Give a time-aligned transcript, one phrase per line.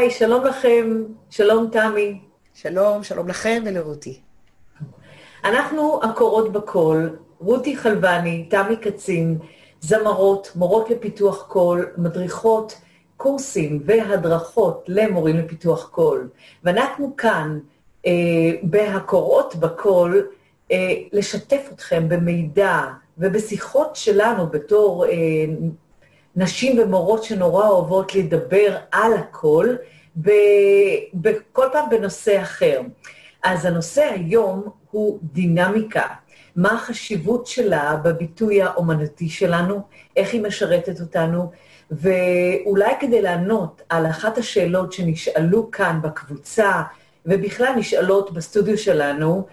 [0.00, 2.20] היי, שלום לכם, שלום תמי.
[2.54, 4.20] שלום, שלום לכם ולרותי.
[5.44, 9.38] אנחנו הקורות בקול, רותי חלבני, תמי קצין,
[9.80, 12.74] זמרות, מורות לפיתוח קול, מדריכות,
[13.16, 16.28] קורסים והדרכות למורים לפיתוח קול.
[16.64, 17.58] ואנחנו כאן,
[18.06, 18.12] אה,
[18.62, 20.26] בהקורות בקול,
[20.72, 22.84] אה, לשתף אתכם במידע
[23.18, 25.10] ובשיחות שלנו בתור אה,
[26.36, 29.74] נשים ומורות שנורא אוהבות לדבר על הכל,
[30.16, 32.80] בכל פעם בנושא אחר.
[33.42, 36.06] אז הנושא היום הוא דינמיקה.
[36.56, 39.80] מה החשיבות שלה בביטוי האומנותי שלנו,
[40.16, 41.50] איך היא משרתת אותנו,
[41.90, 46.82] ואולי כדי לענות על אחת השאלות שנשאלו כאן בקבוצה,
[47.26, 49.46] ובכלל נשאלות בסטודיו שלנו,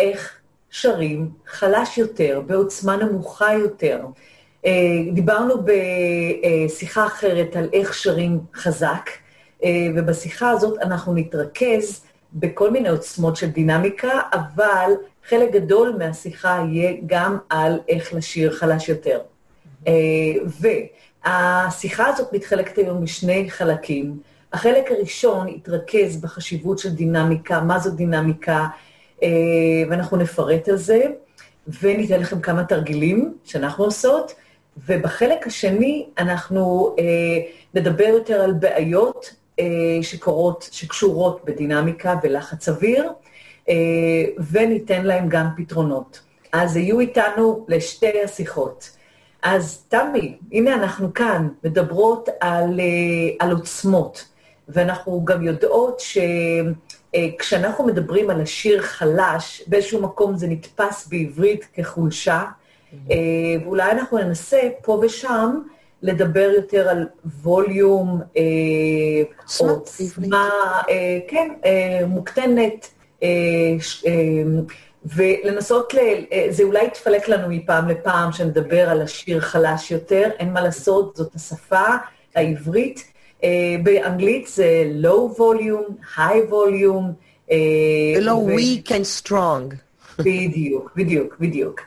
[0.00, 0.38] איך
[0.70, 4.00] שרים חלש יותר, בעוצמה נמוכה יותר.
[4.66, 4.70] אה,
[5.12, 9.10] דיברנו בשיחה אחרת על איך שרים חזק,
[9.94, 14.90] ובשיחה הזאת אנחנו נתרכז בכל מיני עוצמות של דינמיקה, אבל
[15.28, 19.20] חלק גדול מהשיחה יהיה גם על איך לשיר חלש יותר.
[19.86, 19.92] אה,
[21.24, 24.18] והשיחה הזאת מתחלקת היום בשני חלקים.
[24.52, 28.66] החלק הראשון יתרכז בחשיבות של דינמיקה, מה זו דינמיקה,
[29.22, 29.28] אה,
[29.90, 31.02] ואנחנו נפרט על זה,
[31.82, 34.34] וניתן לכם כמה תרגילים שאנחנו עושות,
[34.88, 37.04] ובחלק השני אנחנו אה,
[37.74, 39.34] נדבר יותר על בעיות
[40.02, 43.12] שקורות, שקשורות בדינמיקה ולחץ אוויר,
[44.50, 46.20] וניתן להם גם פתרונות.
[46.52, 48.90] אז יהיו איתנו לשתי השיחות.
[49.42, 52.80] אז תמי, הנה אנחנו כאן, מדברות על,
[53.38, 54.24] על עוצמות.
[54.68, 56.02] ואנחנו גם יודעות
[57.14, 62.42] שכשאנחנו מדברים על השיר חלש, באיזשהו מקום זה נתפס בעברית כחולשה,
[63.10, 63.16] אה,
[63.64, 65.58] ואולי אנחנו ננסה פה ושם
[66.04, 67.06] לדבר יותר על
[67.42, 68.42] ווליום, אה,
[69.58, 70.50] עוצמה,
[70.88, 71.48] אה, כן,
[72.06, 72.90] מוקטנת,
[75.16, 75.98] ולנסות, ל...
[76.50, 81.34] זה אולי יתפלק לנו מפעם לפעם, שנדבר על השיר חלש יותר, אין מה לעשות, זאת
[81.34, 81.84] השפה
[82.34, 83.14] העברית.
[83.44, 87.06] אה, באנגלית זה low volume, high volume.
[87.50, 87.56] אה,
[88.16, 89.74] ולא weak and strong.
[90.18, 91.80] בדיוק, בדיוק, בדיוק.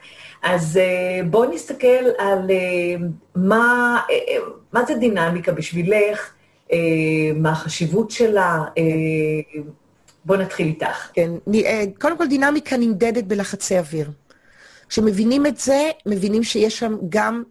[0.50, 3.02] אז uh, בואו נסתכל על uh,
[3.35, 4.41] מה, uh,
[4.74, 6.34] מה זה דינמיקה בשבילך,
[7.35, 8.63] מה החשיבות שלה.
[10.25, 11.09] בואו נתחיל איתך.
[11.13, 11.31] כן,
[12.02, 14.12] קודם כל דינמיקה נמדדת בלחצי אוויר.
[14.90, 17.44] כשמבינים את זה, מבינים שיש שם גם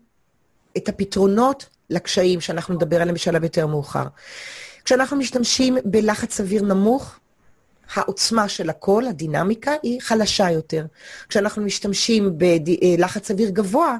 [0.77, 4.05] את הפתרונות לקשיים שאנחנו נדבר עליהם בשלב יותר מאוחר.
[4.85, 7.19] כשאנחנו משתמשים בלחץ אוויר נמוך,
[7.95, 10.87] העוצמה של הקול, הדינמיקה, היא חלשה יותר.
[11.29, 13.97] כשאנחנו משתמשים בלחץ אוויר גבוה,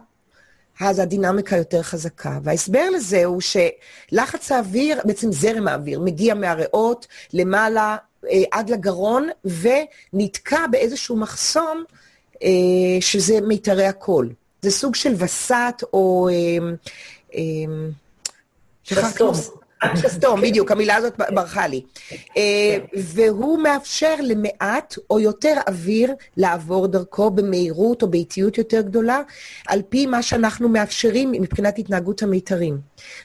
[0.81, 2.39] אז הדינמיקה יותר חזקה.
[2.43, 7.97] וההסבר לזה הוא שלחץ האוויר, בעצם זרם האוויר, מגיע מהריאות למעלה
[8.31, 11.85] אה, עד לגרון, ונתקע באיזשהו מחסום,
[12.43, 12.49] אה,
[13.01, 14.33] שזה מיתרי הקול.
[14.63, 16.59] זה סוג של וסת או אה,
[17.35, 17.91] אמ,
[18.85, 19.35] שסתום.
[19.95, 21.83] שסתום, בדיוק, המילה הזאת ברחה לי.
[22.37, 29.21] אה, והוא מאפשר למעט או יותר אוויר לעבור דרכו במהירות או באיטיות יותר גדולה,
[29.69, 32.79] על פי מה שאנחנו מאפשרים מבחינת התנהגות המיתרים.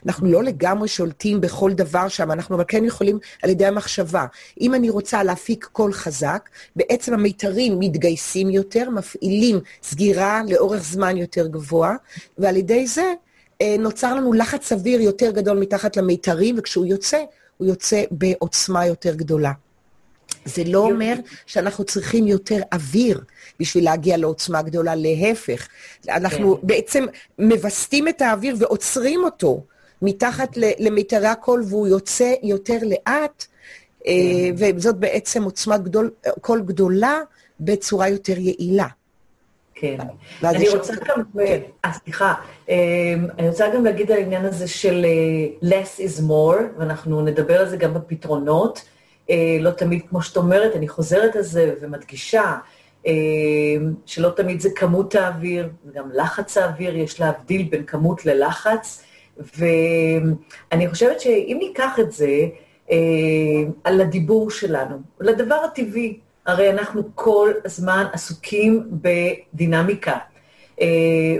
[0.06, 4.26] אנחנו לא לגמרי שולטים בכל דבר שם, אנחנו אבל כן יכולים על ידי המחשבה.
[4.60, 11.46] אם אני רוצה להפיק קול חזק, בעצם המיתרים מתגייסים יותר, מפעילים סגירה לאורך זמן יותר
[11.46, 11.94] גבוה,
[12.38, 13.12] ועל ידי זה
[13.78, 17.22] נוצר לנו לחץ אוויר יותר גדול מתחת למיתרים, וכשהוא יוצא,
[17.56, 19.52] הוא יוצא בעוצמה יותר גדולה.
[20.44, 21.14] זה לא אומר
[21.46, 23.20] שאנחנו צריכים יותר אוויר
[23.60, 25.68] בשביל להגיע לעוצמה גדולה, להפך.
[26.08, 26.66] אנחנו כן.
[26.66, 27.06] בעצם
[27.38, 29.64] מווסתים את האוויר ועוצרים אותו
[30.02, 33.46] מתחת למיתרי הקול, והוא יוצא יותר לאט,
[34.06, 34.12] אה,
[34.58, 34.76] כן.
[34.76, 37.20] וזאת בעצם עוצמת גדול, קול גדולה
[37.60, 38.86] בצורה יותר יעילה.
[39.82, 39.96] כן.
[40.44, 41.60] אני רוצה גם, כן.
[41.84, 42.34] אה, סליחה,
[42.68, 42.74] אמ,
[43.38, 47.68] אני רוצה גם להגיד על העניין הזה של אה, less is more, ואנחנו נדבר על
[47.68, 48.84] זה גם בפתרונות.
[49.30, 52.58] אה, לא תמיד, כמו שאת אומרת, אני חוזרת על זה ומדגישה,
[54.06, 59.04] שלא תמיד זה כמות האוויר, וגם לחץ האוויר, יש להבדיל בין כמות ללחץ.
[59.58, 62.46] ואני חושבת שאם ניקח את זה
[63.84, 70.18] על הדיבור שלנו, לדבר הטבעי, הרי אנחנו כל הזמן עסוקים בדינמיקה.
[70.80, 70.86] אה,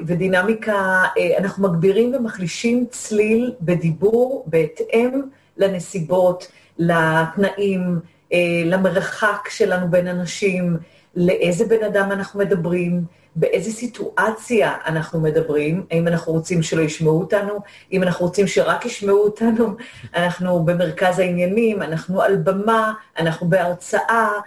[0.07, 5.23] ודינמיקה, אה, אנחנו מגבירים ומחלישים צליל בדיבור בהתאם
[5.57, 6.47] לנסיבות,
[6.79, 8.01] לתנאים,
[8.33, 10.77] אה, למרחק שלנו בין אנשים,
[11.17, 13.05] לאיזה בן אדם אנחנו מדברים,
[13.37, 17.61] באיזה סיטואציה אנחנו מדברים, האם אנחנו רוצים שלא ישמעו אותנו,
[17.93, 19.77] אם אנחנו רוצים שרק ישמעו אותנו,
[20.15, 24.41] אנחנו במרכז העניינים, אנחנו על במה, אנחנו בהרצאה, אה,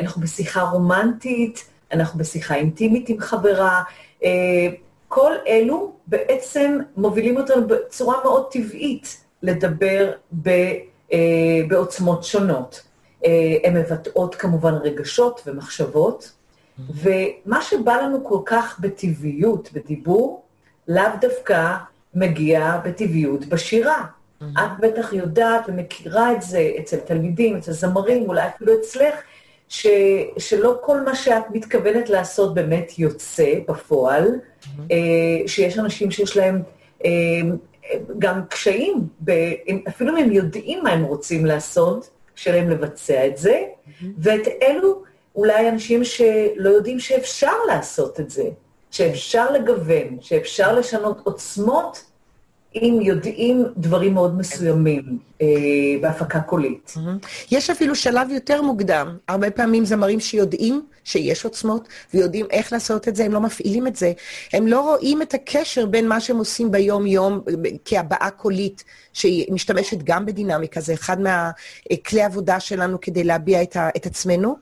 [0.00, 3.82] אנחנו בשיחה רומנטית, אנחנו בשיחה אינטימית עם חברה.
[4.24, 4.30] אה,
[5.08, 10.12] כל אלו בעצם מובילים אותנו בצורה מאוד טבעית לדבר
[10.42, 10.48] ב,
[11.12, 11.18] אה,
[11.68, 12.82] בעוצמות שונות.
[13.64, 16.32] הן מבטאות כמובן רגשות ומחשבות,
[16.94, 20.42] ומה שבא לנו כל כך בטבעיות בדיבור,
[20.88, 21.74] לאו דווקא
[22.14, 24.04] מגיע בטבעיות בשירה.
[24.42, 29.14] את בטח יודעת ומכירה את זה אצל תלמידים, אצל זמרים, אולי אפילו אצלך,
[29.72, 29.86] ש,
[30.38, 34.28] שלא כל מה שאת מתכוונת לעשות באמת יוצא בפועל,
[34.90, 34.96] אה,
[35.46, 36.62] שיש אנשים שיש להם
[37.04, 37.10] אה,
[38.18, 39.52] גם קשיים, ב,
[39.88, 43.62] אפילו אם הם יודעים מה הם רוצים לעשות, קשה להם לבצע את זה,
[44.18, 45.02] ואת אלו
[45.36, 48.48] אולי אנשים שלא יודעים שאפשר לעשות את זה,
[48.90, 52.04] שאפשר לגוון, שאפשר לשנות עוצמות
[52.74, 55.46] אם יודעים דברים מאוד מסוימים אה,
[56.00, 56.94] בהפקה קולית.
[57.50, 59.16] יש אפילו שלב יותר מוקדם.
[59.28, 63.96] הרבה פעמים זמרים שיודעים שיש עוצמות ויודעים איך לעשות את זה, הם לא מפעילים את
[63.96, 64.12] זה.
[64.52, 67.40] הם לא רואים את הקשר בין מה שהם עושים ביום-יום
[67.84, 73.88] כהבעה קולית, שהיא משתמשת גם בדינמיקה, זה אחד מהכלי עבודה שלנו כדי להביע את, ה,
[73.96, 74.56] את עצמנו,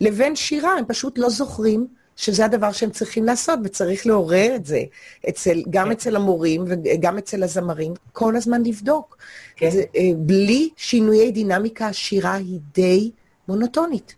[0.00, 1.99] לבין שירה, הם פשוט לא זוכרים.
[2.20, 4.82] שזה הדבר שהם צריכים לעשות, וצריך לעורר את זה,
[5.28, 5.92] אצל, גם כן.
[5.92, 9.16] אצל המורים וגם אצל הזמרים, כל הזמן לבדוק.
[9.56, 9.70] כן.
[9.70, 13.10] זה, אה, בלי שינויי דינמיקה, השירה היא די
[13.48, 14.14] מונוטונית.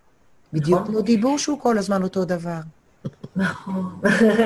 [0.52, 0.92] בדיוק נכון.
[0.92, 2.60] כמו דיבור שהוא כל הזמן אותו דבר.
[3.36, 4.00] נכון.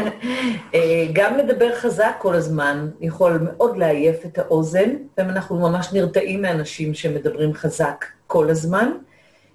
[0.75, 6.95] אה, גם לדבר חזק כל הזמן יכול מאוד לעייף את האוזן, ואנחנו ממש נרתעים מאנשים
[6.95, 8.91] שמדברים חזק כל הזמן.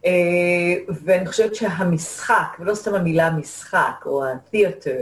[0.05, 0.11] אה,
[1.03, 4.97] ואני חושבת שהמשחק, ולא סתם המילה משחק, או התיאטר,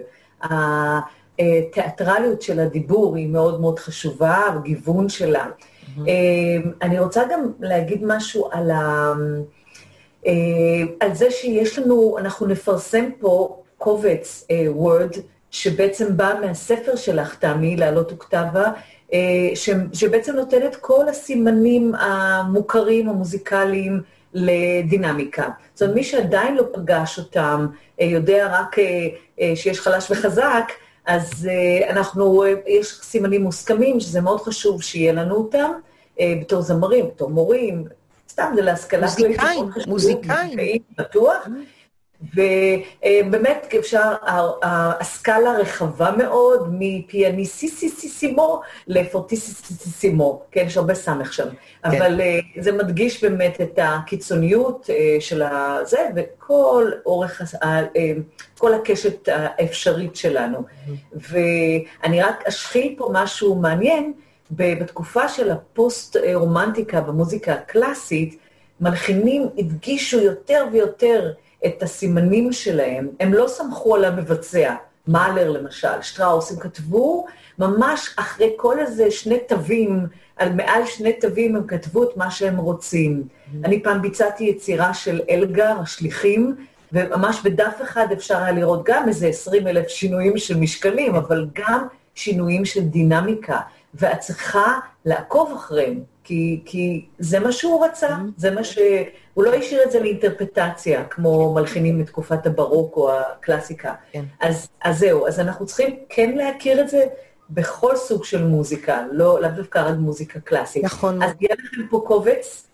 [1.39, 5.45] התיאטרליות של הדיבור היא מאוד מאוד חשובה, הגיוון שלה.
[5.45, 6.01] Mm-hmm.
[6.81, 9.13] אני רוצה גם להגיד משהו על, ה,
[10.25, 10.31] אה,
[10.99, 15.11] על זה שיש לנו, אנחנו נפרסם פה קובץ וורד,
[15.51, 18.71] שבעצם בא מהספר שלך, תמי, לעלות וכתבה,
[19.93, 24.01] שבעצם נותן את כל הסימנים המוכרים, המוזיקליים,
[24.33, 25.49] לדינמיקה.
[25.73, 27.67] זאת אומרת, מי שעדיין לא פגש אותם,
[28.01, 29.07] אה, יודע רק אה,
[29.41, 30.71] אה, שיש חלש וחזק,
[31.05, 31.49] אז
[31.89, 35.71] אנחנו, יש סימנים מוסכמים, שזה מאוד חשוב שיהיה לנו אותם,
[36.21, 37.85] בתור זמרים, בתור מורים,
[38.29, 40.57] סתם זה להשכלה מוזיקאים, מוזיקאים.
[40.97, 41.47] בטוח.
[42.21, 44.13] ובאמת אפשר,
[44.63, 51.47] הסקאלה רחבה מאוד, מפיאניסיסיסימו לפורטיסיסימו, כן, יש הרבה סמך שם.
[51.49, 51.89] כן.
[51.89, 57.81] אבל אה, זה מדגיש באמת את הקיצוניות אה, של הזה, וכל אורך, אה,
[58.57, 60.63] כל הקשת האפשרית שלנו.
[61.13, 64.13] ואני רק אשחיל פה משהו מעניין,
[64.51, 68.37] בתקופה של הפוסט-רומנטיקה במוזיקה הקלאסית,
[68.81, 71.31] מלחינים הדגישו יותר ויותר
[71.65, 74.75] את הסימנים שלהם, הם לא סמכו על המבצע.
[75.07, 77.25] מאלר למשל, שטראוס, הם כתבו
[77.59, 80.05] ממש אחרי כל איזה שני תווים,
[80.37, 83.23] על מעל שני תווים הם כתבו את מה שהם רוצים.
[83.23, 83.65] Mm-hmm.
[83.65, 86.55] אני פעם ביצעתי יצירה של אלגר, השליחים,
[86.93, 91.87] וממש בדף אחד אפשר היה לראות גם איזה 20 אלף שינויים של משקלים, אבל גם
[92.15, 93.59] שינויים של דינמיקה,
[93.93, 95.99] ואת צריכה לעקוב אחריהם.
[96.23, 98.31] כי, כי זה מה שהוא רצה, mm-hmm.
[98.37, 98.77] זה מה ש...
[99.39, 103.93] הוא לא השאיר את זה לאינטרפטציה, כמו מלחינים מתקופת הברוק או הקלאסיקה.
[104.11, 104.23] כן.
[104.39, 107.05] אז, אז זהו, אז אנחנו צריכים כן להכיר את זה
[107.49, 110.83] בכל סוג של מוזיקה, לא, לאו דווקא רק מוזיקה קלאסית.
[110.83, 111.23] נכון.
[111.23, 112.68] אז יהיה לכם פה קובץ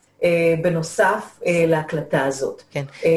[0.62, 2.64] בנוסף אה, להקלטה הזאת.
[2.72, 2.84] כן.
[3.06, 3.12] אה,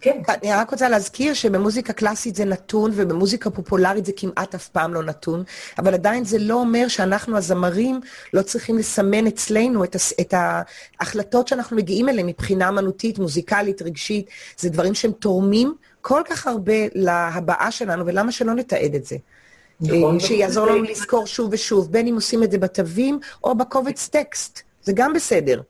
[0.00, 0.22] כן.
[0.28, 5.02] אני רק רוצה להזכיר שבמוזיקה קלאסית זה נתון, ובמוזיקה פופולרית זה כמעט אף פעם לא
[5.02, 5.44] נתון,
[5.78, 8.00] אבל עדיין זה לא אומר שאנחנו הזמרים
[8.32, 14.70] לא צריכים לסמן אצלנו את, את ההחלטות שאנחנו מגיעים אליהן מבחינה אמנותית, מוזיקלית, רגשית, זה
[14.70, 19.16] דברים שהם תורמים כל כך הרבה להבעה שלנו, ולמה שלא נתעד את זה?
[19.80, 20.20] נכון.
[20.20, 24.92] שיעזור לנו לזכור שוב ושוב, בין אם עושים את זה בתווים או בקובץ טקסט, זה
[24.94, 25.60] גם בסדר.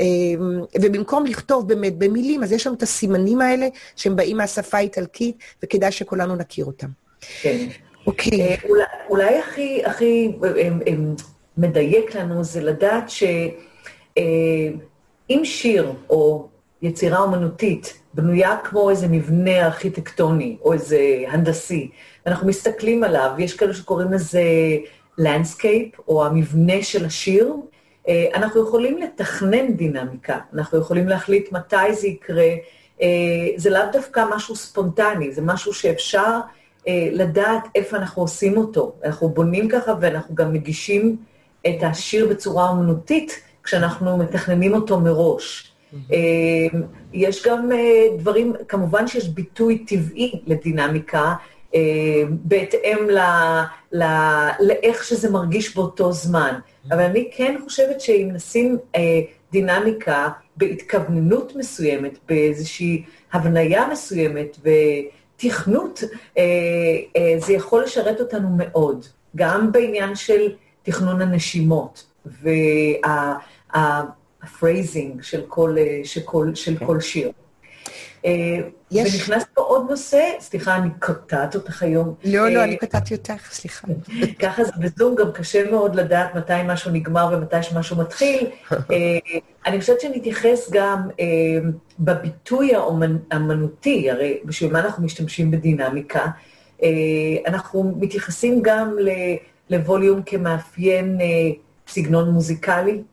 [0.00, 5.38] אמ, ובמקום לכתוב באמת במילים, אז יש לנו את הסימנים האלה שהם באים מהשפה האיטלקית,
[5.62, 6.88] וכדאי שכולנו נכיר אותם.
[7.42, 7.66] כן.
[8.06, 8.40] אוקיי.
[8.40, 11.14] אה, אולי, אולי הכי, הכי הם, הם
[11.56, 13.52] מדייק לנו זה לדעת שאם
[15.30, 16.48] אה, שיר או
[16.82, 21.90] יצירה אומנותית בנויה כמו איזה מבנה ארכיטקטוני או איזה הנדסי,
[22.26, 24.42] ואנחנו מסתכלים עליו, יש כאלה שקוראים לזה
[25.20, 27.54] landscape, או המבנה של השיר,
[28.34, 32.48] אנחנו יכולים לתכנן דינמיקה, אנחנו יכולים להחליט מתי זה יקרה,
[33.02, 33.08] אה,
[33.56, 36.40] זה לאו דווקא משהו ספונטני, זה משהו שאפשר
[36.88, 38.94] אה, לדעת איפה אנחנו עושים אותו.
[39.04, 41.16] אנחנו בונים ככה ואנחנו גם מגישים
[41.66, 45.68] את השיר בצורה אומנותית כשאנחנו מתכננים אותו מראש.
[45.92, 46.14] Mm-hmm.
[47.12, 47.70] יש גם
[48.18, 51.34] דברים, כמובן שיש ביטוי טבעי לדינמיקה,
[52.28, 53.18] בהתאם ל,
[53.92, 54.04] ל,
[54.60, 56.58] לאיך שזה מרגיש באותו זמן.
[56.90, 58.78] אבל אני כן חושבת שאם נשים
[59.52, 66.02] דינמיקה בהתכווננות מסוימת, באיזושהי הבניה מסוימת ותכנות,
[66.38, 66.42] אה,
[67.16, 72.06] אה, זה יכול לשרת אותנו מאוד, גם בעניין של תכנון הנשימות
[74.44, 77.32] וה phrasing של כל, של כל, של כל שיר.
[78.24, 78.30] אה,
[78.90, 79.14] יש...
[79.14, 82.14] ונכנס פה עוד נושא, סליחה, אני קטעת אותך היום.
[82.24, 83.88] לא, לא, אני קטעתי אותך, סליחה.
[84.42, 88.46] ככה זה בזום, גם קשה מאוד לדעת מתי משהו נגמר ומתי משהו מתחיל.
[89.66, 91.08] אני חושבת שנתייחס גם
[91.98, 92.72] בביטוי
[93.30, 96.26] האמנותי, הרי בשביל מה אנחנו משתמשים בדינמיקה,
[97.46, 98.96] אנחנו מתייחסים גם
[99.70, 101.18] לווליום כמאפיין
[101.88, 103.11] סגנון מוזיקלי, אה,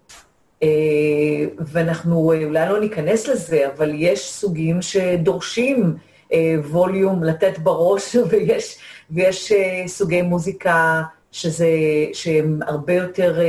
[1.59, 5.95] ואנחנו אה, אולי לא ניכנס לזה, אבל יש סוגים שדורשים
[6.33, 8.77] אה, ווליום לתת בראש, ויש,
[9.11, 9.53] ויש
[9.87, 11.01] סוגי מוזיקה
[11.31, 11.67] שזה,
[12.13, 13.39] שהם הרבה יותר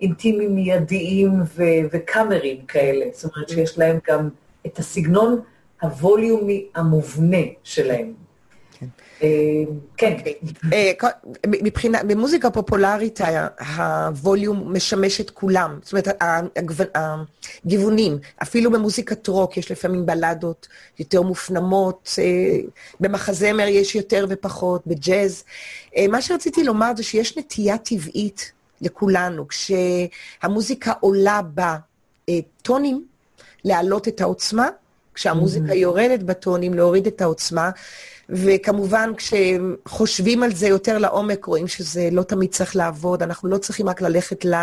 [0.00, 1.62] אינטימיים, מיידיים ו-
[1.92, 3.06] וקאמרים כאלה.
[3.12, 4.28] זאת אומרת שיש להם גם
[4.66, 5.40] את הסגנון
[5.82, 8.12] הווליומי המובנה שלהם.
[9.96, 10.16] כן.
[10.72, 10.92] אה,
[11.46, 13.20] מבחינה, במוזיקה פופולרית
[13.76, 15.78] הווליום משמש את כולם.
[15.82, 16.08] זאת אומרת,
[17.64, 20.68] הגיוונים, אפילו במוזיקת רוק יש לפעמים בלדות
[20.98, 22.58] יותר מופנמות, אה,
[23.00, 25.44] במחזמר יש יותר ופחות, בג'אז.
[25.96, 33.04] אה, מה שרציתי לומר זה שיש נטייה טבעית לכולנו, כשהמוזיקה עולה בטונים,
[33.64, 34.68] להעלות את העוצמה,
[35.14, 35.74] כשהמוזיקה mm-hmm.
[35.74, 37.70] יורדת בטונים, להוריד את העוצמה.
[38.30, 43.88] וכמובן, כשחושבים על זה יותר לעומק, רואים שזה לא תמיד צריך לעבוד, אנחנו לא צריכים
[43.88, 44.54] רק ללכת ל...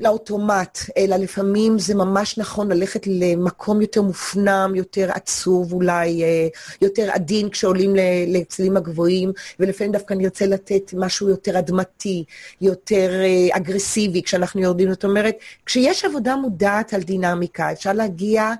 [0.00, 6.48] לאוטומט, אלא לפעמים זה ממש נכון ללכת למקום יותר מופנם, יותר עצוב אולי, אה,
[6.82, 7.94] יותר עדין כשעולים
[8.26, 12.24] לצלילים הגבוהים, ולפעמים דווקא נרצה לתת משהו יותר אדמתי,
[12.60, 14.90] יותר אה, אגרסיבי כשאנחנו יורדים.
[14.90, 18.52] זאת אומרת, כשיש עבודה מודעת על דינמיקה, אפשר להגיע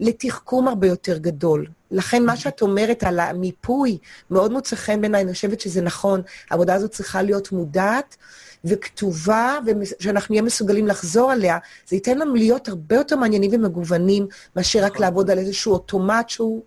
[0.00, 1.66] לתחכום הרבה יותר גדול.
[1.90, 3.98] לכן מה שאת אומרת על המיפוי
[4.30, 6.22] מאוד מוצא חן בעיניי, אני חושבת שזה נכון.
[6.50, 8.16] העבודה הזאת צריכה להיות מודעת
[8.64, 11.58] וכתובה, ושאנחנו נהיה מסוגלים לחזור עליה.
[11.86, 14.26] זה ייתן לנו להיות הרבה יותר מעניינים ומגוונים,
[14.56, 16.62] מאשר רק לעבוד על איזשהו אוטומט שהוא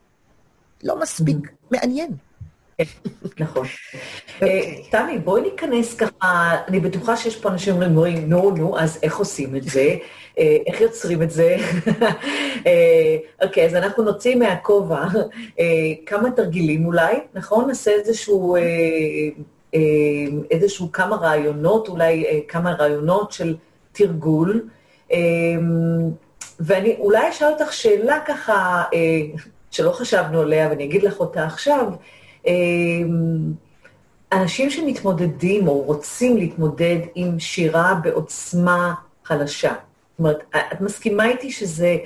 [0.84, 1.38] לא מספיק
[1.72, 2.12] מעניין.
[3.40, 3.68] נכון.
[4.44, 9.18] אה, תמי, בואי ניכנס ככה, אני בטוחה שיש פה אנשים שאומרים, נו, נו, אז איך
[9.18, 9.96] עושים את זה?
[10.40, 11.58] אה, איך יוצרים את זה?
[12.68, 15.06] אה, אוקיי, אז אנחנו נוציא מהכובע
[16.06, 17.68] כמה תרגילים אולי, נכון?
[17.68, 18.56] נעשה איזשהו,
[20.52, 23.56] איזשהו כמה רעיונות, אולי כמה רעיונות של
[23.92, 24.68] תרגול.
[26.60, 28.84] ואני אולי אשאל אותך שאלה ככה,
[29.72, 31.88] שלא חשבנו עליה, ואני אגיד לך אותה עכשיו.
[32.48, 33.53] אמ,
[34.31, 38.93] אנשים שמתמודדים או רוצים להתמודד עם שירה בעוצמה
[39.25, 39.69] חלשה.
[39.69, 40.38] זאת אומרת,
[40.74, 41.98] את מסכימה איתי שזה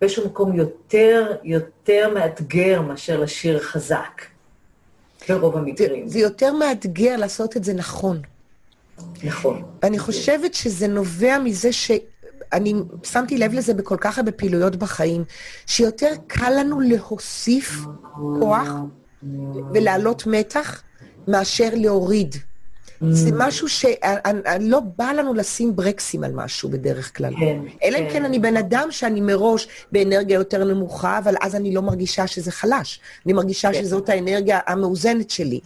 [0.00, 4.22] באיזשהו מקום יותר, יותר מאתגר מאשר לשיר חזק,
[5.28, 6.08] ברוב המקרים.
[6.08, 8.20] זה, זה יותר מאתגר לעשות את זה נכון.
[9.24, 9.62] נכון.
[9.82, 11.90] אני חושבת שזה נובע מזה ש...
[12.52, 15.24] אני שמתי לב לזה בכל כך הרבה פעילויות בחיים,
[15.66, 17.78] שיותר קל לנו להוסיף
[18.40, 18.68] כוח
[19.74, 20.82] ולהעלות מתח,
[21.28, 22.36] מאשר להוריד.
[23.10, 23.32] זה mm.
[23.36, 27.34] משהו שלא בא לנו לשים ברקסים על משהו בדרך כלל.
[27.40, 28.12] כן, אלא אם כן.
[28.12, 32.52] כן אני בן אדם שאני מראש באנרגיה יותר נמוכה, אבל אז אני לא מרגישה שזה
[32.52, 33.00] חלש.
[33.26, 33.82] אני מרגישה כן.
[33.82, 35.60] שזאת האנרגיה המאוזנת שלי.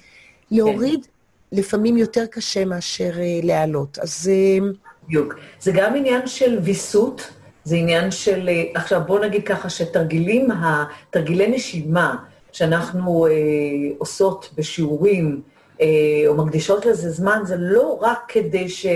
[0.51, 1.59] להוריד כן.
[1.59, 3.99] לפעמים יותר קשה מאשר uh, להעלות.
[3.99, 4.31] אז...
[4.31, 4.65] Uh,
[5.07, 5.35] בדיוק.
[5.61, 7.31] זה גם עניין של ויסות,
[7.65, 8.49] זה עניין של...
[8.49, 10.49] Uh, עכשיו, בואו נגיד ככה שתרגילים,
[11.11, 12.17] תרגילי נשימה,
[12.57, 13.33] שאנחנו אה,
[13.99, 15.41] עושות בשיעורים,
[15.81, 15.87] אה,
[16.27, 18.93] או מקדישות לזה זמן, זה לא רק כדי שבן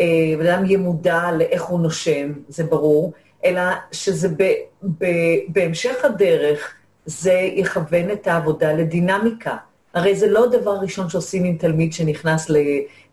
[0.00, 3.12] אה, אדם יהיה מודע לאיך הוא נושם, זה ברור,
[3.44, 4.52] אלא שזה ב,
[4.98, 5.04] ב,
[5.48, 6.74] בהמשך הדרך,
[7.06, 9.56] זה יכוון את העבודה לדינמיקה.
[9.94, 12.56] הרי זה לא דבר ראשון שעושים עם תלמיד שנכנס ל...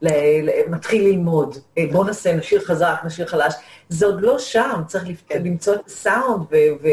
[0.01, 0.07] ל,
[0.43, 1.57] ל מתחיל ללמוד.
[1.77, 3.53] אה, בואו נעשה, נשאיר חזק, נשאיר חלש.
[3.89, 5.43] זה עוד לא שם, צריך כן.
[5.43, 6.55] למצוא את הסאונד ו...
[6.83, 6.87] ו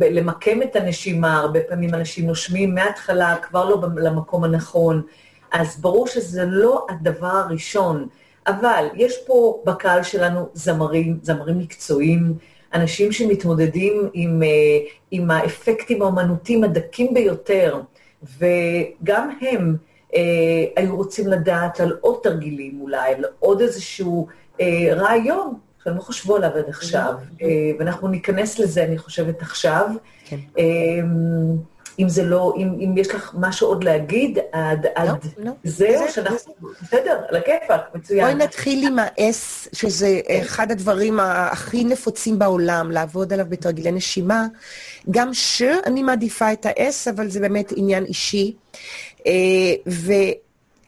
[0.00, 5.02] למקם את הנשימה, הרבה פעמים אנשים נושמים מההתחלה כבר לא למקום הנכון,
[5.52, 8.08] אז ברור שזה לא הדבר הראשון,
[8.46, 12.34] אבל יש פה בקהל שלנו זמרים, זמרים מקצועיים,
[12.74, 14.48] אנשים שמתמודדים עם, אה,
[15.10, 17.80] עם האפקטים האומנותיים הדקים ביותר,
[18.38, 19.76] וגם הם
[20.14, 20.20] אה,
[20.76, 24.26] היו רוצים לדעת על עוד תרגילים אולי, על עוד איזשהו
[24.60, 25.54] אה, רעיון
[25.86, 27.46] שאני לא חושבו עליו עד עכשיו, אה,
[27.78, 29.88] ואנחנו ניכנס לזה, אני חושבת, עכשיו.
[30.24, 30.36] כן.
[30.58, 30.64] אה,
[31.98, 35.50] אם זה לא, אם, אם יש לך משהו עוד להגיד עד, לא, עד לא.
[35.64, 38.24] זהו, זה, שאנחנו, בסדר, על הכיפאק, מצוין.
[38.24, 44.46] בואי נתחיל עם ה-S, שזה אחד הדברים הכי נפוצים בעולם, לעבוד עליו בתרגילי נשימה.
[45.10, 48.54] גם שאני מעדיפה את ה-S, אבל זה באמת עניין אישי.
[49.26, 49.32] אה,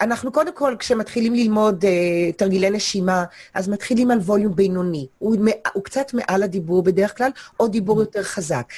[0.00, 1.88] ואנחנו קודם כל, כשמתחילים ללמוד uh,
[2.37, 3.25] תרגילי נשימה,
[3.55, 5.07] אז מתחילים על ווליום בינוני.
[5.19, 5.37] הוא,
[5.73, 8.73] הוא קצת מעל הדיבור בדרך כלל, או דיבור יותר חזק.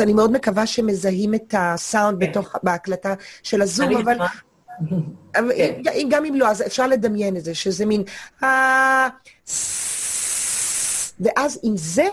[0.00, 2.18] אני מאוד מקווה שמזהים את הסאונד.
[2.18, 4.16] בתוך, בהקלטה של הזום, אבל...
[5.36, 6.08] אבל כן.
[6.08, 8.02] גם אם לא, אז אפשר לדמיין את זה, שזה מין...
[11.20, 12.04] ואז עם זה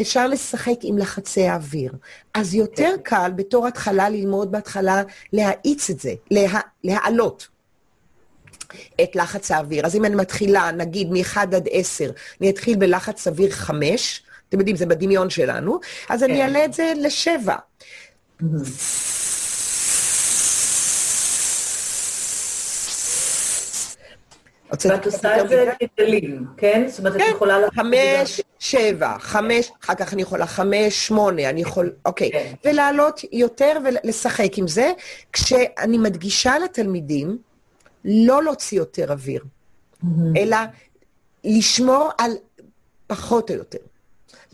[0.00, 1.92] אפשר לשחק עם לחצי האוויר.
[2.34, 3.02] אז יותר כן.
[3.02, 7.48] קל בתור התחלה ללמוד בהתחלה להאיץ את זה, לה, להעלות.
[9.02, 9.86] את לחץ האוויר.
[9.86, 12.10] אז אם אני מתחילה, נגיד, מ-1 עד 10,
[12.40, 16.40] אני אתחיל בלחץ אוויר 5, אתם יודעים, זה בדמיון שלנו, אז אני כן.
[16.40, 17.56] אעלה את זה לשבע.
[24.90, 26.84] ואת עושה את זה כגלים, כן?
[26.88, 27.58] זאת אומרת, את כן, יכולה...
[27.74, 31.92] חמש, שבע, חמש, אחר כך אני יכולה חמש, שמונה, אני יכול...
[32.04, 32.32] אוקיי.
[32.32, 32.52] כן.
[32.64, 34.92] ולעלות יותר ולשחק עם זה,
[35.32, 37.38] כשאני מדגישה לתלמידים
[38.04, 39.44] לא להוציא יותר אוויר,
[40.36, 40.56] אלא
[41.44, 42.30] לשמור על
[43.06, 43.78] פחות או יותר.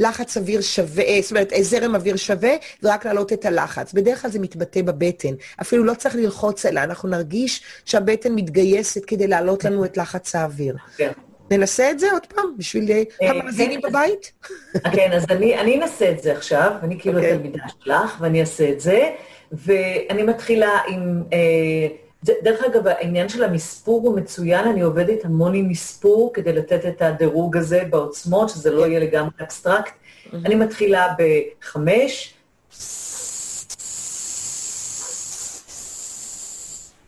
[0.00, 2.52] לחץ אוויר שווה, זאת אומרת, זרם אוויר שווה,
[2.82, 3.92] ורק להעלות את הלחץ.
[3.92, 5.34] בדרך כלל זה מתבטא בבטן.
[5.60, 10.76] אפילו לא צריך ללחוץ אליה, אנחנו נרגיש שהבטן מתגייסת כדי להעלות לנו את לחץ האוויר.
[10.96, 11.10] כן.
[11.50, 13.88] ננסה את זה עוד פעם, בשביל אה, אה, המאזינים כן.
[13.88, 14.32] בבית?
[14.92, 17.32] כן, אז אני אנסה את זה עכשיו, אני כאילו אוקיי.
[17.32, 19.10] התלמידה שלך, ואני אעשה את זה,
[19.52, 21.22] ואני מתחילה עם...
[22.24, 27.02] דרך אגב, העניין של המספור הוא מצוין, אני עובדת המון עם מספור כדי לתת את
[27.02, 28.90] הדירוג הזה בעוצמות, שזה לא כן.
[28.90, 29.92] יהיה לגמרי אבסטרקט.
[30.32, 32.34] אני מתחילה בחמש,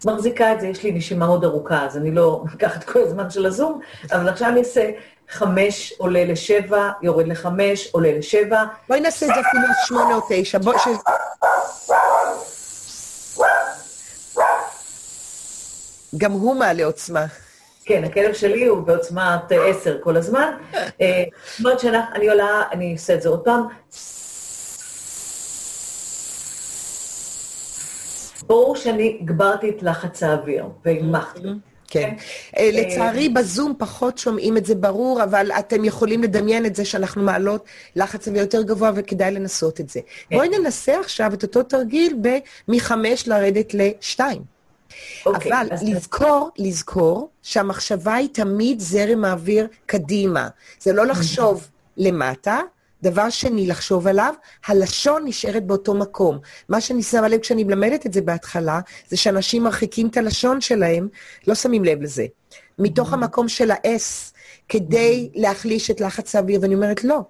[0.04, 3.30] מחזיקה את זה, יש לי נשימה מאוד ארוכה, אז אני לא אקח את כל הזמן
[3.30, 3.80] של הזום,
[4.12, 4.90] אבל עכשיו אני אעשה
[5.28, 8.64] חמש עולה לשבע, יורד לחמש, עולה לשבע.
[8.88, 10.58] בואי נעשה את זה אפילו שמונה או תשע.
[10.58, 10.76] בואי...
[16.16, 17.27] גם הוא מעלה עוצמה.
[17.85, 20.53] כן, הכלב שלי הוא בעוצמת עשר כל הזמן.
[21.01, 23.62] אה, זאת אומרת שאני עולה, אני אעשה את זה עוד פעם.
[28.46, 31.40] ברור שאני הגברתי את לחץ האוויר והנמכתי.
[31.42, 31.59] כן.
[31.87, 32.14] כן.
[32.59, 37.22] אה, לצערי, בזום פחות שומעים את זה ברור, אבל אתם יכולים לדמיין את זה שאנחנו
[37.22, 37.64] מעלות
[37.96, 40.01] לחץ אוויר יותר גבוה וכדאי לנסות את זה.
[40.01, 40.37] כן.
[40.37, 42.16] בואי ננסה עכשיו את אותו תרגיל
[42.68, 44.51] מחמש לרדת לשתיים.
[45.26, 50.48] אוקיי, אבל לזכור, לזכור שהמחשבה היא תמיד זרם האוויר קדימה.
[50.81, 52.61] זה לא לחשוב למטה,
[53.02, 54.35] דבר שני, לחשוב עליו,
[54.66, 56.38] הלשון נשארת באותו מקום.
[56.68, 61.09] מה שאני שמה לב כשאני מלמדת את זה בהתחלה, זה שאנשים מרחיקים את הלשון שלהם,
[61.46, 62.26] לא שמים לב לזה.
[62.78, 64.33] מתוך המקום של ה-S,
[64.68, 67.20] כדי להחליש את לחץ האוויר, ואני אומרת, לא.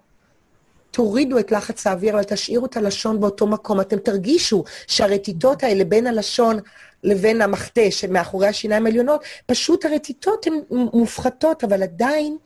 [0.91, 3.81] תורידו את לחץ האוויר, אבל תשאירו את הלשון באותו מקום.
[3.81, 6.59] אתם תרגישו שהרטיטות האלה בין הלשון
[7.03, 12.37] לבין המחטה שמאחורי השיניים העליונות, פשוט הרטיטות הן מופחתות, אבל עדיין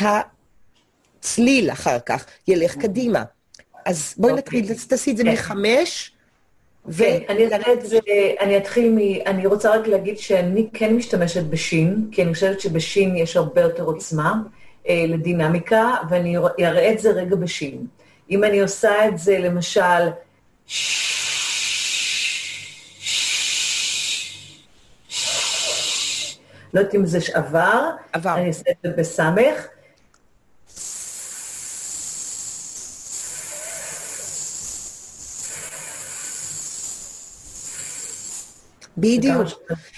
[0.00, 3.24] הצליל אחר כך ילך קדימה.
[3.86, 4.76] אז בואי נתחיל, אוקיי.
[4.88, 5.32] תעשי את זה כן.
[5.32, 6.12] מחמש.
[6.98, 7.46] כן, אני,
[7.82, 7.98] זה,
[8.40, 8.98] אני אתחיל מ...
[9.26, 13.82] אני רוצה רק להגיד שאני כן משתמשת בשין, כי אני חושבת שבשין יש הרבה יותר
[13.82, 14.34] עוצמה
[14.88, 17.86] אה, לדינמיקה, ואני אראה את זה רגע בשין.
[18.30, 20.08] אם אני עושה את זה, למשל,
[26.74, 27.90] לא יודעת אם זה עבר.
[28.12, 28.34] עבר.
[28.34, 29.66] אני אעשה את זה בסמך.
[38.98, 39.48] בדיוק,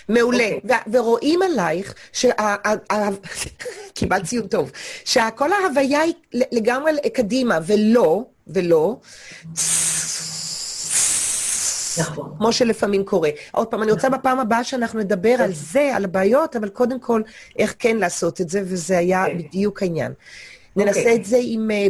[0.09, 0.49] מעולה.
[0.55, 0.79] אוקיי.
[0.93, 1.95] ורואים עלייך,
[3.95, 4.71] קיבלת ציון טוב,
[5.05, 9.01] שכל ההוויה היא לגמרי קדימה, ולא, ולא,
[11.99, 12.35] נכון.
[12.39, 13.31] כמו שלפעמים קורה.
[13.53, 14.21] עוד פעם, אני רוצה נכון.
[14.21, 17.23] בפעם הבאה שאנחנו נדבר על זה, על הבעיות, אבל קודם כל,
[17.59, 19.39] איך כן לעשות את זה, וזה היה אוקיי.
[19.39, 20.13] בדיוק העניין.
[20.77, 21.17] ננסה אוקיי.
[21.17, 21.71] את זה עם...
[21.71, 21.87] אה,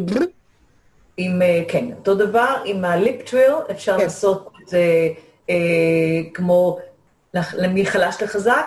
[1.16, 4.04] עם, אה, כן, אותו דבר, עם הליפ טוויל, אפשר כן.
[4.04, 5.08] לעשות את זה
[5.50, 5.54] אה,
[6.34, 6.78] כמו
[7.74, 8.66] מחלש לחזק.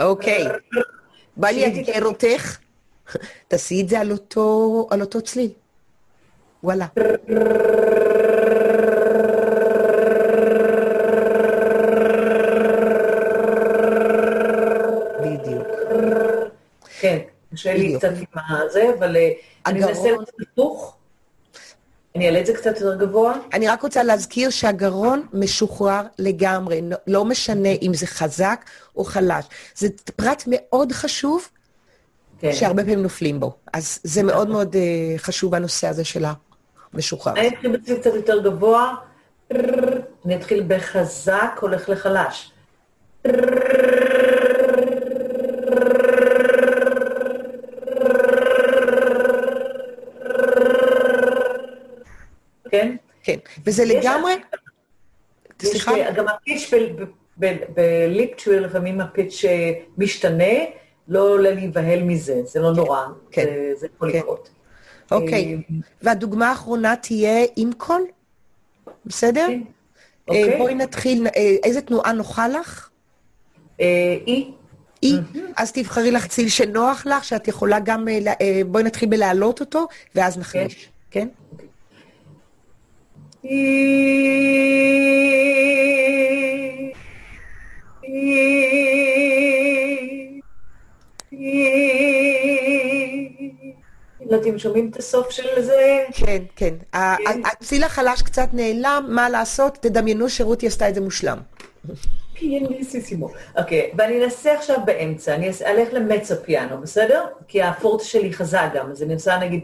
[0.00, 0.44] אוקיי.
[1.36, 2.65] בא לי את ערותך.
[3.48, 5.50] תעשי את זה על אותו, על אותו צליל.
[6.62, 6.86] וואלה.
[15.22, 15.66] בדיוק.
[17.00, 17.18] כן,
[17.52, 17.96] קשה לי.
[17.98, 19.30] קצת עם הזה, אבל אה,
[19.66, 20.96] אני לעשות חיתוך.
[22.16, 23.38] אני אעלה את זה קצת יותר גבוה.
[23.52, 28.64] אני רק רוצה להזכיר שהגרון משוחרר לגמרי, לא- לא משנה אם זה חזק
[28.96, 29.44] או חלש.
[29.74, 31.48] זה פרט מאוד חשוב,
[32.52, 32.56] כן.
[32.56, 33.56] שהרבה פעמים נופלים בו.
[33.72, 36.24] אז זה מאוד מאוד אה, חשוב הנושא הזה של
[36.92, 37.32] המשוחרר.
[37.32, 38.94] אני אתחיל בצליל קצת יותר גבוה.
[40.24, 42.52] אני אתחיל בחזק, הולך לחלש.
[52.70, 52.96] כן?
[53.22, 54.32] כן, וזה לגמרי...
[55.62, 55.92] סליחה?
[56.14, 56.70] גם הפיץ'
[57.36, 60.54] בליפטרי, לפעמים הפיץ' אה, משתנה,
[61.08, 64.18] לא להיבהל מזה, זה לא נורא, כן, זה- זה יכול כן.
[64.18, 64.48] לקרות.
[65.10, 65.58] אוקיי.
[66.02, 68.02] והדוגמה האחרונה תהיה עם קול,
[69.06, 69.46] בסדר?
[69.46, 69.60] כן.
[70.30, 70.58] אה, אוקיי.
[70.58, 72.88] בואי נתחיל, אה, איזה תנועה נוחה לך?
[73.80, 74.50] אה, אי,
[75.02, 75.14] אי,
[75.56, 79.86] אז תבחרי לך ציל שנוח לך, שאת יכולה גם, אה, אה, בואי נתחיל בלהעלות אותו,
[80.14, 81.28] ואז נחליש, כן?
[88.02, 89.15] לא
[94.20, 96.04] יודעת אם שומעים את הסוף של זה.
[96.12, 96.74] כן, כן.
[96.92, 97.42] כן.
[97.44, 99.78] הציל החלש קצת נעלם, מה לעשות?
[99.80, 101.38] תדמיינו שרותי עשתה את זה מושלם.
[102.34, 103.28] פיאניסיסימו.
[103.58, 107.26] אוקיי, ואני אנסה עכשיו באמצע, אני אלך למצו פיאנו, בסדר?
[107.48, 109.60] כי הפורט שלי חזק גם, אז אני עושה נגיד...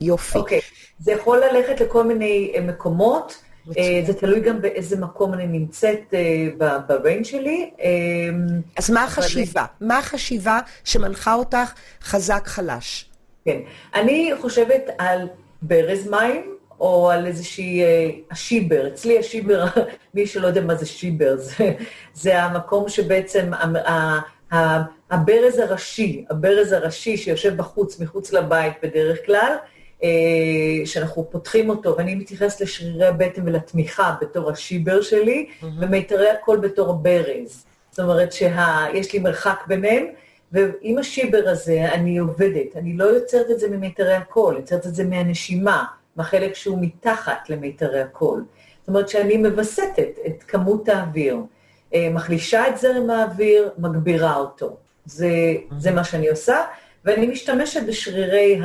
[0.00, 0.38] יופי.
[0.38, 0.60] אוקיי,
[1.00, 3.42] זה יכול ללכת לכל מיני אה, מקומות.
[3.78, 7.70] אה, זה תלוי גם באיזה מקום אני נמצאת אה, ב- בריינג שלי.
[7.80, 7.88] אה,
[8.78, 9.64] אז מה החשיבה?
[9.80, 13.10] מה החשיבה שמנחה אותך חזק חלש?
[13.44, 13.58] כן.
[13.94, 15.28] אני חושבת על
[15.62, 17.82] ברז מים, או על איזושהי
[18.30, 18.88] השיבר.
[18.88, 19.64] אצלי השיבר,
[20.14, 21.72] מי שלא יודע מה זה שיבר, זה,
[22.14, 23.50] זה המקום שבעצם
[25.10, 29.56] הברז הראשי, הברז הראשי שיושב בחוץ, מחוץ לבית בדרך כלל,
[30.84, 35.46] שאנחנו פותחים אותו, ואני מתייחסת לשרירי הבטן ולתמיכה בתור השיבר שלי,
[35.80, 37.64] ומיתרי הקול בתור הברז.
[37.90, 40.06] זאת אומרת שיש לי מרחק ביניהם,
[40.52, 42.76] ועם השיבר הזה אני עובדת.
[42.76, 45.84] אני לא יוצרת את זה ממיתרי הקול, יוצרת את זה מהנשימה,
[46.16, 48.44] מהחלק שהוא מתחת למיתרי הקול.
[48.80, 51.36] זאת אומרת שאני מווסתת את כמות האוויר,
[51.94, 54.76] אה, מחלישה את זרם האוויר, מגבירה אותו.
[55.04, 55.30] זה,
[55.78, 56.64] זה מה שאני עושה,
[57.04, 58.60] ואני משתמשת בשרירי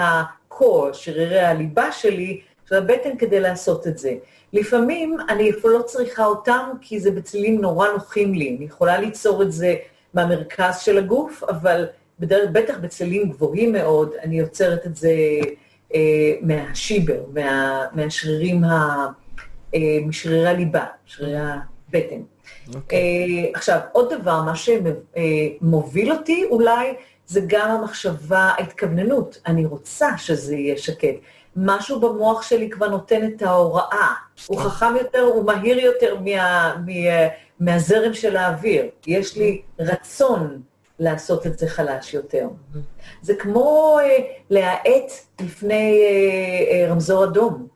[0.56, 4.14] הקור, שרירי הליבה שלי, של הבטן כדי לעשות את זה.
[4.54, 8.56] לפעמים אני אפילו לא צריכה אותם, כי זה בצלילים נורא נוחים לי.
[8.58, 9.76] אני יכולה ליצור את זה
[10.14, 11.86] מהמרכז של הגוף, אבל
[12.20, 15.14] בדרך, בטח בצלילים גבוהים מאוד, אני יוצרת את זה
[15.96, 19.08] אה, מהשיבר, מה, מהשרירים, ה,
[19.76, 22.22] אה, משרירי הליבה, שרירי הבטן.
[22.76, 23.00] אוקיי.
[23.00, 26.94] אה, עכשיו, עוד דבר, מה שמוביל אותי אולי,
[27.28, 29.42] זה גם המחשבה, ההתכווננות.
[29.46, 31.16] אני רוצה שזה יהיה שקט.
[31.56, 34.14] משהו במוח שלי כבר נותן את ההוראה.
[34.48, 36.94] הוא חכם יותר, הוא מהיר יותר מה, מה,
[37.60, 38.86] מהזרם של האוויר.
[39.08, 40.62] יש לי רצון
[41.00, 42.48] לעשות את זה חלש יותר.
[43.22, 44.18] זה כמו אה,
[44.50, 45.12] להאט
[45.42, 47.68] לפני אה, אה, רמזור אדום.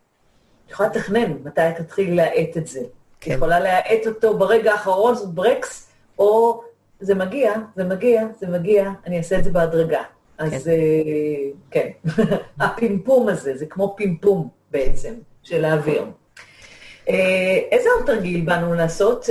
[0.66, 2.82] את יכולה לתכנן מתי תתחיל להאט את זה.
[3.20, 3.32] כן.
[3.32, 6.64] יכולה להאט אותו ברגע האחרון, זאת ברקס, או
[7.00, 10.02] זה מגיע, זה מגיע, זה מגיע, אני אעשה את זה בהדרגה.
[10.38, 10.74] אז אה,
[11.72, 11.90] כן,
[12.60, 16.06] הפימפום הזה, זה כמו פימפום בעצם, של האוויר.
[17.10, 19.26] אה, איזה עוד תרגיל באנו לעשות?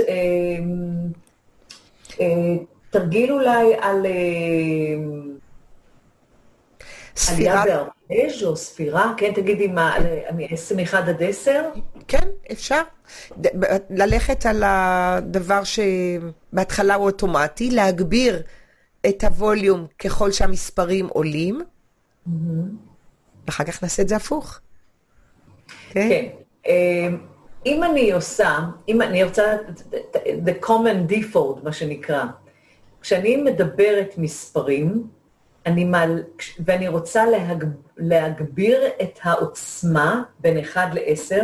[2.19, 2.25] אה,
[2.89, 4.11] תרגיל אולי על אה,
[8.45, 9.95] או ספירה, כן, תגידי מה,
[10.35, 11.61] מ-21 עד 10?
[12.07, 12.81] כן, אפשר.
[13.89, 18.41] ללכת על הדבר שבהתחלה הוא אוטומטי, להגביר
[19.09, 21.61] את הווליום ככל שהמספרים עולים,
[23.47, 24.59] ואחר כך נעשה את זה הפוך.
[25.89, 26.09] כן?
[26.09, 26.25] כן.
[26.67, 27.07] אה,
[27.65, 29.43] אם אני עושה, אם אני רוצה,
[30.23, 32.23] the common default, מה שנקרא,
[33.01, 35.07] כשאני מדברת מספרים,
[35.65, 36.23] אני מעל,
[36.65, 37.65] ואני רוצה להג,
[37.97, 41.43] להגביר את העוצמה בין 1 ל-10,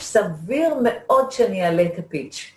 [0.00, 2.52] סביר מאוד שאני אעלה את הפיץ'.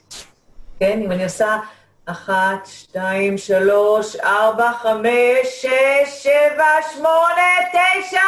[0.80, 1.02] כן?
[1.02, 1.60] אם אני עושה
[2.06, 5.08] 1, 2, 3, 4, 5,
[5.44, 5.70] 6,
[6.08, 7.10] 7, 8,
[7.72, 8.20] 9,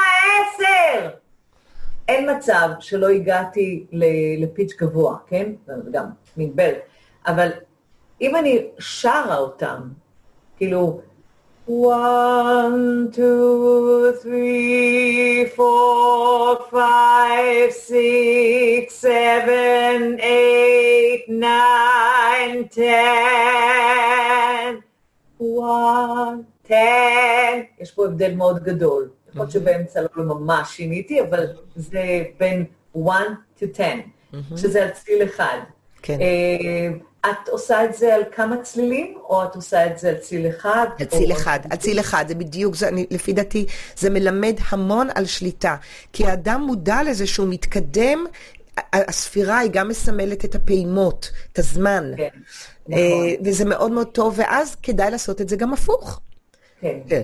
[1.02, 1.10] 10.
[2.08, 3.86] אין מצב שלא הגעתי
[4.38, 5.52] לפיץ' גבוה, כן?
[5.92, 6.06] גם
[6.38, 6.78] מין בלט.
[7.28, 7.50] אבל
[8.22, 9.82] אם אני שרה אותם,
[10.58, 11.02] כאילו,
[11.68, 22.88] one, two, three, four, five, six, seven, eight, nine, ten,
[25.40, 27.66] one, ten.
[27.80, 29.10] יש פה הבדל מאוד גדול.
[29.30, 32.66] יכול להיות שבאמצע לא ממש שיניתי, אבל זה בין
[33.08, 33.12] 1
[33.60, 33.84] to 10,
[34.58, 35.58] שזה על צליל אחד.
[36.02, 36.18] כן.
[37.26, 40.88] את עושה את זה על כמה צלילים, או את עושה את זה על צליל אחד?
[41.00, 43.66] על צליל אחד, על צליל אחד, זה בדיוק, זה, אני, לפי דעתי,
[43.98, 45.76] זה מלמד המון על שליטה.
[46.14, 48.26] כי האדם מודע לזה שהוא מתקדם,
[48.94, 52.12] הספירה היא גם מסמלת את הפעימות, את הזמן.
[52.18, 52.24] כן,
[52.94, 53.28] אה, נכון.
[53.46, 56.20] וזה מאוד מאוד טוב, ואז כדאי לעשות את זה גם הפוך.
[56.82, 57.00] כן.
[57.10, 57.22] כן.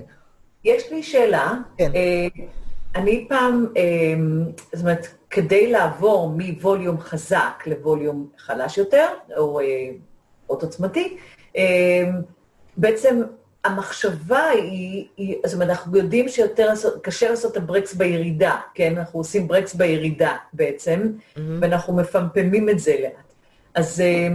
[0.64, 1.52] יש לי שאלה.
[1.78, 1.90] כן.
[2.94, 3.82] אני פעם, אה,
[4.72, 9.90] זאת אומרת, כדי לעבור מווליום חזק לווליום חלש יותר, או אה,
[10.46, 11.16] עוד עוצמתי,
[11.56, 12.10] אה,
[12.76, 13.22] בעצם
[13.64, 18.98] המחשבה היא, היא, זאת אומרת, אנחנו יודעים שיותר קשה לעשות את הברקס בירידה, כן?
[18.98, 23.32] אנחנו עושים ברקס בירידה בעצם, ואנחנו מפמפמים את זה לאט.
[23.74, 24.28] אז אה,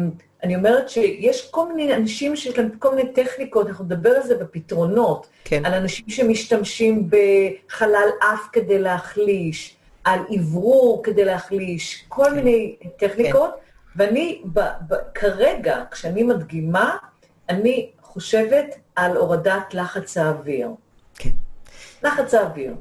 [0.44, 4.36] אני אומרת שיש כל מיני אנשים שיש להם כל מיני טכניקות, אנחנו נדבר על זה
[4.36, 5.66] בפתרונות, כן.
[5.66, 13.52] על אנשים שמשתמשים בחלל אף כדי להחליש, על אוורור כדי להחליש, כל מיני טכניקות,
[13.96, 16.98] ואני ב, ב, כרגע, כשאני מדגימה,
[17.50, 20.70] אני חושבת על הורדת לחץ האוויר.
[21.16, 21.30] כן.
[22.04, 22.74] לחץ האוויר.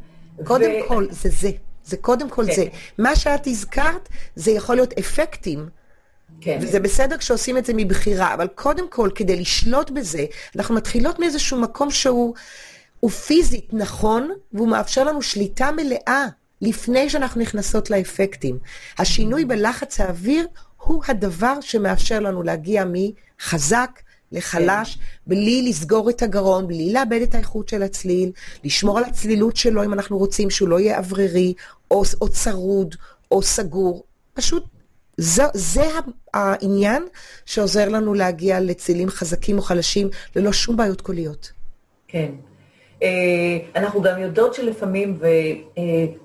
[0.44, 1.50] קודם ו- כל, זה זה.
[1.84, 2.52] זה קודם כל כן.
[2.54, 2.64] זה.
[2.98, 5.68] מה שאת הזכרת, זה יכול להיות אפקטים.
[6.40, 10.24] כן, וזה בסדר כשעושים את זה מבחירה, אבל קודם כל, כדי לשלוט בזה,
[10.56, 12.34] אנחנו מתחילות מאיזשהו מקום שהוא
[13.00, 16.26] הוא פיזית נכון, והוא מאפשר לנו שליטה מלאה
[16.60, 18.58] לפני שאנחנו נכנסות לאפקטים.
[18.98, 20.46] השינוי בלחץ האוויר
[20.82, 24.00] הוא הדבר שמאפשר לנו להגיע מחזק
[24.32, 28.32] לחלש, בלי לסגור את הגרון, בלי לאבד את האיכות של הצליל,
[28.64, 31.54] לשמור על הצלילות שלו אם אנחנו רוצים שהוא לא יהיה אוורירי,
[31.90, 32.94] או, או צרוד,
[33.30, 34.04] או סגור.
[34.34, 34.64] פשוט
[35.18, 35.84] זה, זה
[36.34, 37.06] העניין
[37.46, 41.52] שעוזר לנו להגיע לצלילים חזקים או חלשים ללא שום בעיות קוליות.
[42.08, 42.30] כן.
[43.02, 43.08] אה,
[43.76, 45.18] אנחנו גם יודעות שלפעמים,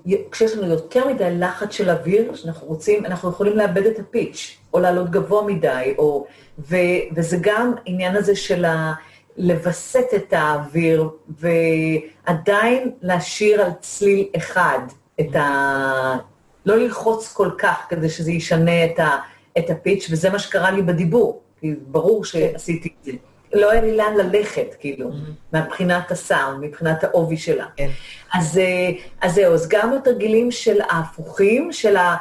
[0.06, 4.80] וכשיש לנו יותר מדי לחץ של אוויר, שאנחנו רוצים, אנחנו יכולים לאבד את הפיץ', או
[4.80, 6.26] לעלות גבוה מדי, או,
[6.58, 6.76] ו,
[7.16, 8.92] וזה גם עניין הזה של ה,
[9.36, 14.78] לווסת את האוויר, ועדיין להשאיר על צליל אחד
[15.20, 16.16] את ה...
[16.66, 19.16] לא ללחוץ כל כך כדי שזה ישנה את, ה,
[19.58, 23.12] את הפיץ', וזה מה שקרה לי בדיבור, כי ברור שעשיתי את זה.
[23.52, 25.10] לא היה לי לאן ללכת, כאילו,
[25.52, 27.66] מבחינת הסאונד, מבחינת העובי שלה.
[27.76, 27.88] כן.
[28.34, 32.16] אז, אה, אז זהו, אז גם התרגילים של ההפוכים, של ה...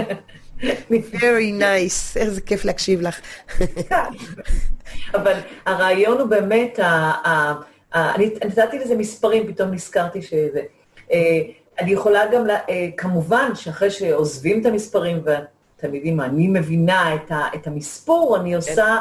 [1.20, 3.20] Very nice, איזה כיף להקשיב לך.
[5.14, 6.78] אבל הרעיון הוא באמת,
[7.94, 10.60] אני נתתי לזה מספרים, פתאום נזכרתי שזה.
[11.12, 11.40] אה,
[11.80, 17.14] אני יכולה גם, אה, כמובן שאחרי שעוזבים את המספרים, ואתם יודעים אני מבינה
[17.54, 18.98] את, המספור, אני עושה...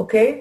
[0.00, 0.40] אוקיי?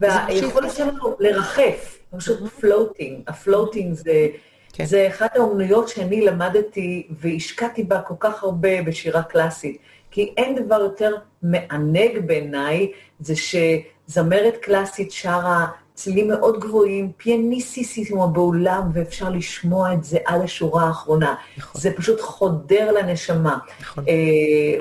[0.00, 4.28] והיכולת שלנו לרחף, פשוט floating, ה floating זה,
[4.72, 4.84] כן.
[4.84, 9.78] זה אחת האומנויות שאני למדתי והשקעתי בה כל כך הרבה בשירה קלאסית,
[10.10, 18.90] כי אין דבר יותר מענג בעיניי, זה שזמרת קלאסית שרה צלילים מאוד גבוהים, פיאניסיסימו באולם,
[18.92, 21.34] ואפשר לשמוע את זה על השורה האחרונה.
[21.58, 21.80] נכון.
[21.80, 24.04] זה פשוט חודר לנשמה, נכון.
[24.08, 24.14] אה,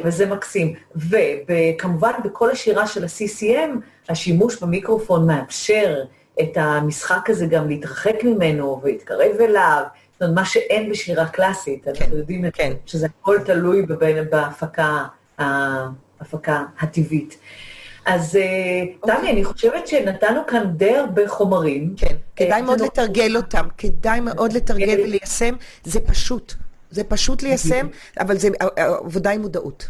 [0.04, 0.74] וזה מקסים.
[0.96, 3.70] וכמובן, בכל השירה של ה-CCM,
[4.10, 6.04] השימוש במיקרופון מאפשר
[6.42, 12.18] את המשחק הזה גם להתרחק ממנו ולהתקרב אליו, זאת אומרת, מה שאין בשירה קלאסית, אנחנו
[12.18, 12.74] יודעים כן.
[12.86, 15.06] שזה הכל תלוי בבין- בהפקה,
[15.38, 17.38] ההפקה הטבעית.
[18.06, 21.94] אז אה, תמי, אני חושבת שנתנו כאן די הרבה חומרים.
[21.98, 26.54] כן, כדאי אה, מאוד זה לתרגל אותם, כדאי מאוד לתרגל וליישם, זה פשוט.
[26.92, 27.88] זה פשוט ליישם,
[28.20, 29.90] אבל זה עבודה עם מודעות.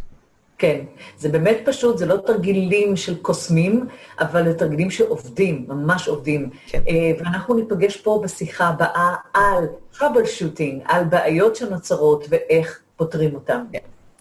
[0.57, 0.79] כן,
[1.17, 3.87] זה באמת פשוט, זה לא תרגילים של קוסמים,
[4.19, 6.49] אבל זה תרגילים שעובדים, ממש עובדים.
[6.67, 6.81] כן.
[6.87, 13.61] אה, ואנחנו ניפגש פה בשיחה הבאה על trouble shooting, על בעיות שנוצרות ואיך פותרים אותן.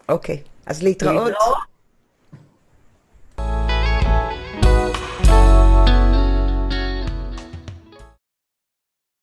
[0.08, 1.26] אוקיי, אז להתראות.
[1.26, 1.56] להתראות.